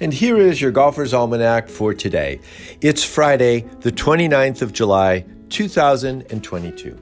[0.00, 2.38] And here is your Golfer's Almanac for today.
[2.80, 6.96] It's Friday, the 29th of July, 2022.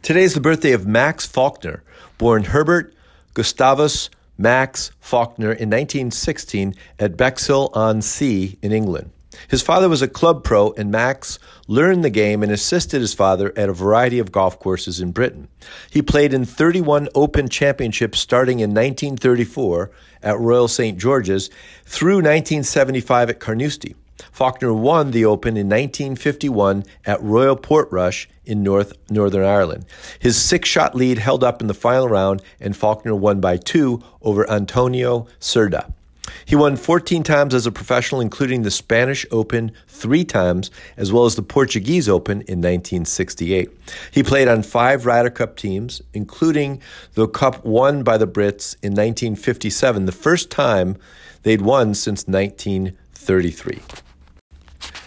[0.00, 1.82] Today is the birthday of Max Faulkner,
[2.16, 2.94] born Herbert
[3.34, 4.08] Gustavus
[4.38, 9.10] Max Faulkner in 1916 at Bexhill on Sea in England.
[9.48, 11.38] His father was a club pro, and Max
[11.68, 15.48] learned the game and assisted his father at a variety of golf courses in Britain.
[15.90, 19.90] He played in 31 Open Championships starting in 1934
[20.22, 20.98] at Royal St.
[20.98, 21.50] George's
[21.84, 23.96] through 1975 at Carnoustie.
[24.32, 29.84] Faulkner won the Open in 1951 at Royal Portrush in North Northern Ireland.
[30.18, 34.48] His six-shot lead held up in the final round, and Faulkner won by two over
[34.50, 35.92] Antonio Cerda.
[36.44, 41.24] He won 14 times as a professional, including the Spanish Open three times, as well
[41.24, 43.70] as the Portuguese Open in 1968.
[44.10, 46.80] He played on five Ryder Cup teams, including
[47.14, 50.96] the Cup won by the Brits in 1957, the first time
[51.42, 53.80] they'd won since 1933.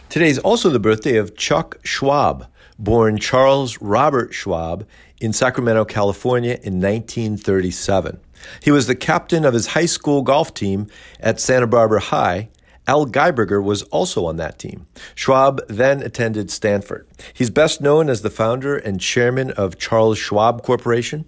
[0.10, 2.48] Today is also the birthday of Chuck Schwab,
[2.80, 4.88] born Charles Robert Schwab
[5.22, 8.20] in Sacramento, California in 1937.
[8.62, 10.88] He was the captain of his high school golf team
[11.20, 12.50] at Santa Barbara High.
[12.88, 14.88] Al Geiberger was also on that team.
[15.14, 17.08] Schwab then attended Stanford.
[17.36, 21.26] He's best known as the founder and chairman of Charles Schwab Corporation.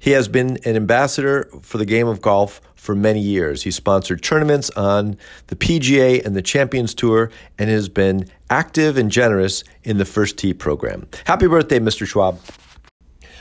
[0.00, 3.62] He has been an ambassador for the game of golf for many years.
[3.62, 5.18] He sponsored tournaments on
[5.48, 10.38] the PGA and the Champions Tour and has been active and generous in the First
[10.38, 11.06] Tee program.
[11.26, 12.06] Happy birthday, Mr.
[12.06, 12.40] Schwab.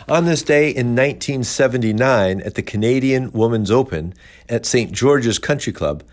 [0.08, 4.14] On this day in 1979 at the Canadian Women's Open
[4.50, 4.92] at St.
[4.92, 6.04] George's Country Club,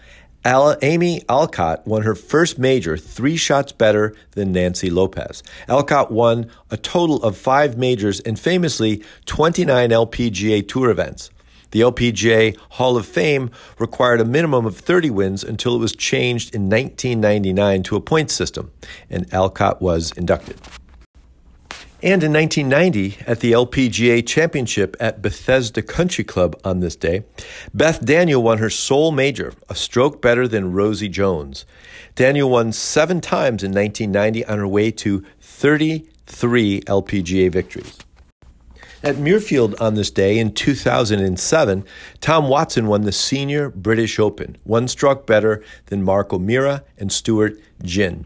[0.44, 5.42] Amy Alcott won her first major three shots better than Nancy Lopez.
[5.68, 11.30] Alcott won a total of five majors and famously 29 LPGA Tour events.
[11.70, 16.54] The LPGA Hall of Fame required a minimum of 30 wins until it was changed
[16.54, 18.70] in 1999 to a point system,
[19.10, 20.58] and Alcott was inducted.
[22.00, 27.24] And in 1990, at the LPGA Championship at Bethesda Country Club on this day,
[27.74, 31.66] Beth Daniel won her sole major, a stroke better than Rosie Jones.
[32.14, 37.98] Daniel won seven times in 1990 on her way to 33 LPGA victories.
[39.02, 41.84] At Muirfield on this day in 2007,
[42.20, 47.58] Tom Watson won the Senior British Open, one stroke better than Mark O'Meara and Stewart
[47.82, 48.24] Ginn.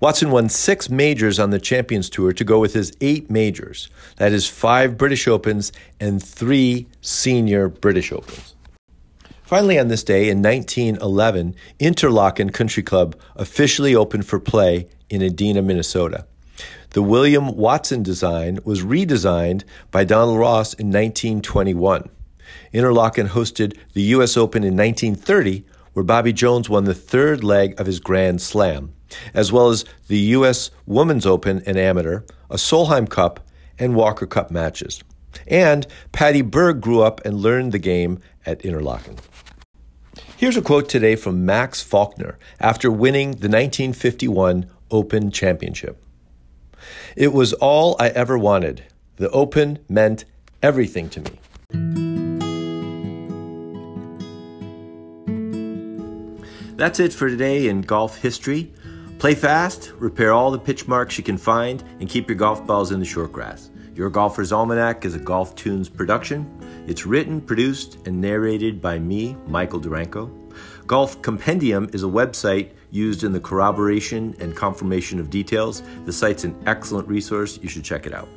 [0.00, 3.88] Watson won six majors on the Champions Tour to go with his eight majors.
[4.16, 8.54] That is five British Opens and three senior British Opens.
[9.42, 15.60] Finally, on this day in 1911, Interlachen Country Club officially opened for play in Edina,
[15.60, 16.24] Minnesota.
[16.90, 22.08] The William Watson design was redesigned by Donald Ross in 1921.
[22.72, 24.36] Interlachen hosted the U.S.
[24.36, 28.92] Open in 1930, where Bobby Jones won the third leg of his Grand Slam
[29.34, 30.70] as well as the U.S.
[30.86, 33.40] Women's Open and Amateur, a Solheim Cup,
[33.78, 35.02] and Walker Cup matches.
[35.46, 39.18] And Patty Berg grew up and learned the game at Interlachen.
[40.36, 46.02] Here's a quote today from Max Faulkner after winning the 1951 Open Championship.
[47.16, 48.84] It was all I ever wanted.
[49.16, 50.24] The Open meant
[50.62, 51.38] everything to me.
[56.76, 58.72] That's it for today in golf history.
[59.20, 62.90] Play fast, repair all the pitch marks you can find, and keep your golf balls
[62.90, 63.68] in the short grass.
[63.94, 66.48] Your Golfer's Almanac is a GolfToons production.
[66.86, 70.54] It's written, produced, and narrated by me, Michael Duranko.
[70.86, 75.82] Golf Compendium is a website used in the corroboration and confirmation of details.
[76.06, 77.58] The site's an excellent resource.
[77.60, 78.28] You should check it out.